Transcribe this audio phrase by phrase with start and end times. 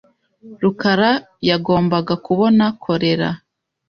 [0.61, 3.29] rukarayagombaga kubona kolera.